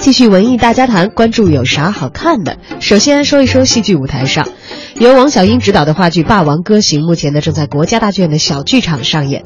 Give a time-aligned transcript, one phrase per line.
[0.00, 2.56] 继续文艺大家谈，关注有啥好看的。
[2.80, 4.48] 首先说一说戏剧舞台上，
[4.94, 9.42] 由王小英执导的话剧《霸王歌行》，目前呢正在国家大剧院的小剧场上演。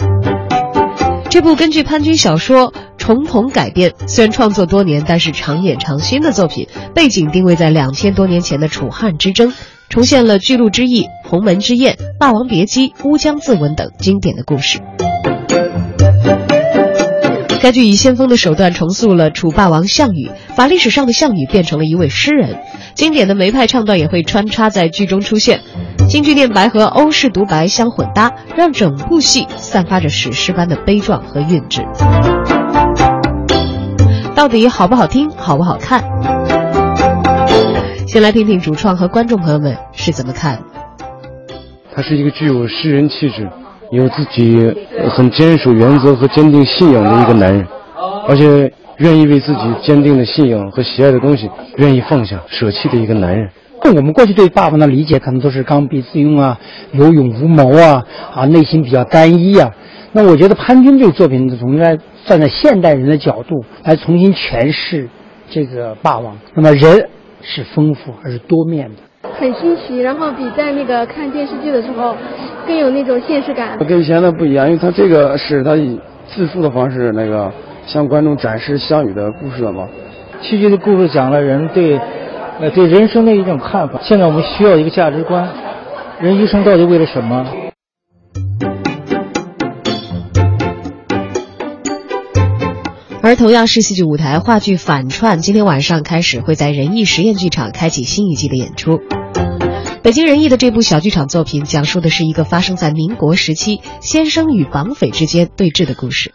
[1.29, 9.53] 这部根据潘军小说重统改编，虽然创作多年，但是常演常新的作品，背景定位在两千多年前的楚汉之争，
[9.89, 14.79] 重现了巨鹿之役、鸿门之宴、霸王别姬、乌江自刎等经典的故事。
[17.65, 22.59] 该剧以先锋的手段重塑了楚霸王项羽，把历史上的项羽变成了一位诗人。
[22.93, 25.63] 经典的梅派唱段也会穿插在剧中出现，
[26.07, 31.81] 京剧念白和欧式独白相混搭，让整部戏散发着史诗般的悲壮和韵致。
[34.35, 36.05] 到底好不好听，好不好看？
[38.07, 40.63] 先来听听主创和观众朋友们是怎么看。
[41.95, 43.49] 他是一个具有诗人气质。
[43.95, 44.75] 有自己
[45.11, 47.67] 很坚守原则和坚定信仰的一个男人，
[48.29, 53.49] 而且愿意为自己坚定的信仰和喜爱的东西愿意放下、舍弃的一个男人。
[53.83, 56.59] 我们过去对爸爸的理解可能都是刚愎自用啊、
[56.93, 58.03] 有勇无谋啊、
[58.35, 59.71] 啊内心比较单一啊。
[60.13, 65.09] 那我觉得潘军这个作品从来站在现代人的角度来重新诠释
[65.51, 66.39] 这个霸王。
[66.55, 67.09] 那么人
[67.43, 69.29] 是丰富而是多面的。
[69.39, 72.17] 很新奇，然后比在那个看电视剧的时候
[72.67, 73.79] 更有那种现实感。
[73.87, 77.53] 跟以前的不一样，因为他这个是他以自述的方式，那个
[77.87, 79.87] 向观众展示项羽的故事了嘛。
[80.43, 81.99] 戏剧的故事讲了人对，
[82.61, 84.01] 呃，对人生的一种看法。
[84.03, 85.49] 现在我们需要一个价值观，
[86.21, 87.47] 人一生到底为了什么？
[93.23, 99.01] 而同样是戏剧舞台，话剧反串今天晚上开始会在仁义实验剧场开启新一季的演出。
[100.05, 106.31] 北京人艺的这部小剧场作品，讲述的是一个发生在民国时期先生与绑匪之间对峙的故事。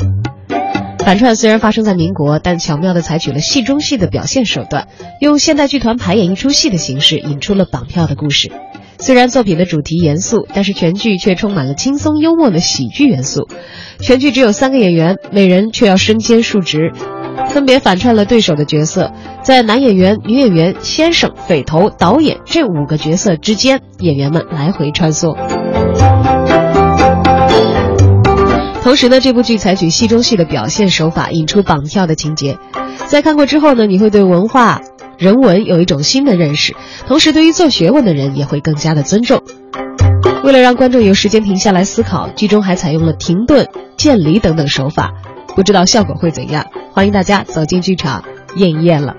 [0.98, 4.88] 反串虽然发生在民国，但巧妙地采取了戏中戏的表现手段，
[5.22, 8.52] 用现代剧团排演一出戏的形式，引出了绑票的故事。
[8.98, 13.48] 虽然作品的主题严肃，但是全剧却充满了轻松幽默的喜剧元素。
[14.00, 16.92] 全剧只有三个演员，每人却要身兼数职，
[17.50, 19.12] 分别反串了对手的角色。
[19.42, 25.36] 在男演员、女演员、先生、匪头、导演这五个角色之间，演员们来回穿梭。
[28.82, 32.58] 同时呢，这部剧采取戏中戏的表现手法，引出绑票的情节。
[33.08, 34.82] 在看过之后呢，你会对文化。
[35.18, 39.44] 人文有一种新的认识，同时对于做学问的人也会更加的尊重。
[40.46, 43.68] 为了让观众有时间停下来思考，剧中还采用了停顿、
[43.98, 45.12] 渐离等等手法，
[45.56, 48.24] 不知道效果会怎样欢迎大家走进剧场
[48.56, 49.16] 验一验了。